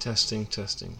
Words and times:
Testing, 0.00 0.46
testing. 0.46 0.96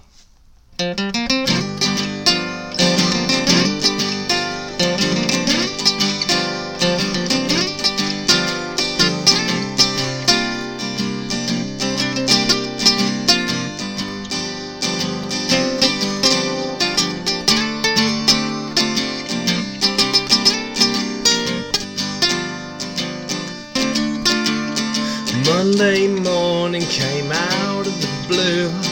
Monday 25.46 26.06
morning 26.06 26.82
came 26.82 27.32
out 27.32 27.86
of 27.86 28.00
the 28.02 28.08
blue. 28.28 28.89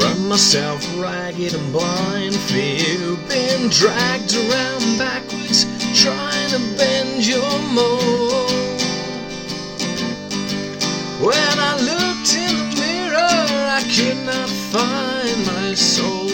Run 0.00 0.28
myself 0.28 0.80
ragged 0.98 1.52
and 1.52 1.72
blind 1.72 2.34
for 2.34 2.56
you. 2.56 3.18
Been 3.28 3.68
dragged 3.68 4.34
around 4.34 4.96
backwards, 4.96 5.66
trying 5.94 6.50
to 6.50 6.58
bend 6.78 7.26
your 7.26 7.58
mold. 7.74 8.50
When 11.20 11.54
I 11.68 11.76
looked 11.90 12.34
in 12.34 12.56
the 12.56 12.80
mirror, 12.80 13.18
I 13.20 13.82
could 13.94 14.16
not 14.24 14.48
find 14.72 15.46
my 15.46 15.74
soul. 15.74 16.30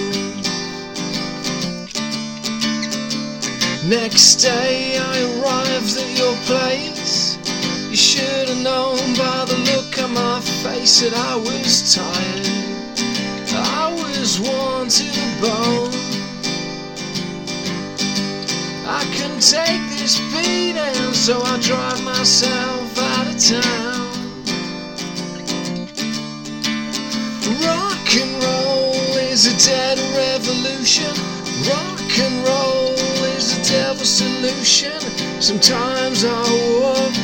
Next 3.85 4.37
day, 4.37 4.97
I 4.97 5.23
arrived 5.23 5.97
at 5.97 6.17
your 6.17 6.37
place. 6.47 7.37
You 7.91 7.97
should 7.97 8.49
have 8.49 8.63
known 8.63 8.99
by 9.17 9.45
the 9.45 9.59
look 9.73 9.99
on 10.05 10.15
my 10.15 10.41
face 10.63 11.01
that 11.01 11.15
I 11.15 11.35
was 11.35 11.95
tired. 11.95 12.56
Worn 14.27 14.89
to 14.89 15.05
the 15.05 15.39
bone. 15.41 15.95
I 18.85 19.05
couldn't 19.15 19.41
take 19.41 19.81
this 19.97 20.19
beating, 20.35 21.15
so 21.15 21.41
I 21.41 21.61
drive 21.61 22.03
myself 22.03 22.99
out 22.99 23.29
of 23.29 23.39
town. 23.39 24.11
Rock 27.63 28.17
and 28.17 28.43
roll 28.43 28.95
is 29.31 29.47
a 29.47 29.57
dead 29.65 29.97
revolution. 30.19 31.15
Rock 31.71 32.19
and 32.19 32.47
roll 32.49 32.95
is 33.37 33.57
the 33.57 33.63
devil's 33.63 34.11
solution. 34.11 35.01
Sometimes 35.41 36.25
I 36.25 36.43
walk 36.83 37.15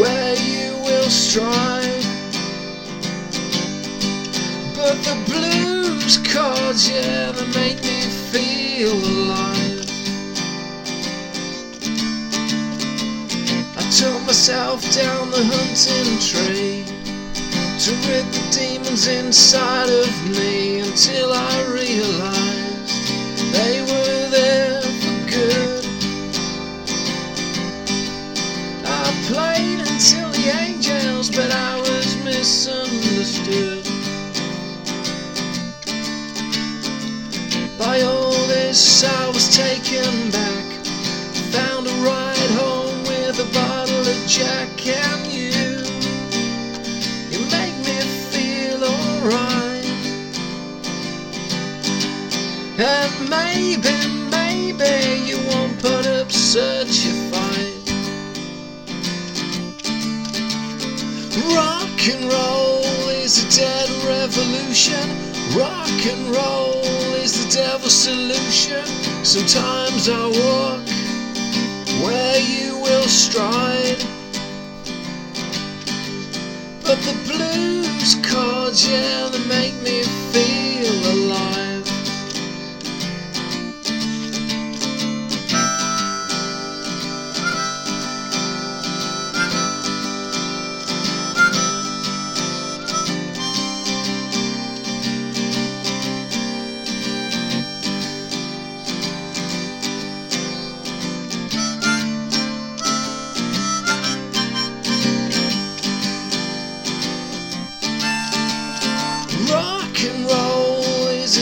where 0.00 0.34
you 0.34 0.72
will 0.82 1.10
stride. 1.10 1.75
Chords, 6.76 6.88
yeah, 6.90 7.32
make 7.54 7.82
me 7.82 8.02
feel 8.30 8.92
alive. 8.92 9.90
I 13.76 13.90
took 13.90 14.26
myself 14.26 14.82
down 14.94 15.30
the 15.30 15.44
hunting 15.44 16.18
tree 16.20 16.84
to 17.78 17.90
rid 18.08 18.26
the 18.32 18.48
demons 18.50 19.06
inside 19.06 19.88
of 19.88 20.38
me 20.38 20.80
until 20.80 21.32
I 21.32 21.64
realized 21.72 22.55
this, 38.76 39.04
I 39.04 39.28
was 39.28 39.56
taken 39.56 40.30
back. 40.30 40.66
Found 41.56 41.86
a 41.86 41.96
ride 42.04 42.50
home 42.60 42.98
with 43.04 43.38
a 43.40 43.48
bottle 43.54 44.04
of 44.14 44.26
Jack 44.26 44.86
and 44.86 45.24
you. 45.32 45.80
You 47.32 47.40
make 47.56 47.76
me 47.88 47.98
feel 48.32 48.84
alright. 48.84 49.86
And 52.76 53.14
maybe, 53.30 53.96
maybe 54.36 55.24
you 55.24 55.38
won't 55.48 55.78
put 55.80 56.06
up 56.06 56.30
such 56.30 57.06
a 57.06 57.14
fight. 57.32 57.84
Rock 61.56 61.98
and 62.12 62.24
roll 62.30 63.08
is 63.24 63.42
a 63.42 63.48
dead 63.56 63.88
revolution. 64.04 65.35
Rock 65.54 66.06
and 66.06 66.34
roll 66.34 66.82
is 67.22 67.44
the 67.44 67.52
devil's 67.52 67.94
solution. 67.94 68.84
Sometimes 69.24 70.08
I 70.08 70.26
walk 70.26 70.86
where 72.04 72.40
you 72.40 72.78
will 72.78 73.08
stride. 73.08 74.02
But 76.82 76.98
the 77.02 77.14
blues 77.26 78.16
chords, 78.26 78.88
yeah, 78.88 79.28
they 79.28 79.44
make 79.46 79.74
me 79.82 80.15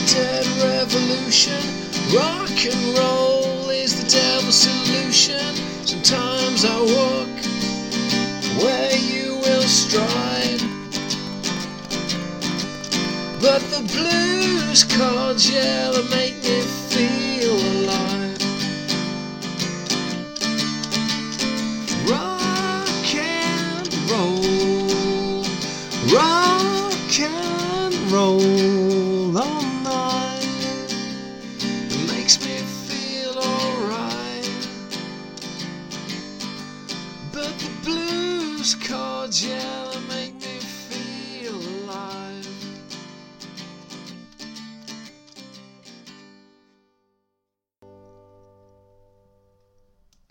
dead 0.06 0.46
revolution. 0.62 1.60
Rock 2.14 2.66
and 2.66 2.98
roll 2.98 3.70
is 3.70 4.02
the 4.02 4.08
devil's 4.08 4.54
solution. 4.54 5.54
Sometimes 5.86 6.64
I 6.64 6.78
walk 6.80 7.28
where 8.62 8.96
you 8.96 9.36
will 9.36 9.62
stride. 9.62 10.60
But 13.40 13.60
the 13.70 13.82
blues 13.92 14.84
chords, 14.84 15.50
yeah, 15.50 15.90
they 15.90 16.02
make 16.10 16.36
me 16.42 16.60
feel 16.90 17.56
alive. 17.76 18.38
Rock 22.08 23.14
and 23.14 23.94
roll, 24.10 25.44
rock 26.12 27.20
and 27.20 27.94
roll 28.12 28.73
was 38.64 38.74
cordial. 38.76 40.23